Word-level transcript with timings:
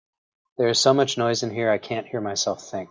There 0.57 0.67
is 0.69 0.79
so 0.79 0.95
much 0.95 1.19
noise 1.19 1.43
in 1.43 1.51
here, 1.51 1.69
I 1.69 1.77
can't 1.77 2.07
hear 2.07 2.21
myself 2.21 2.63
think. 2.67 2.79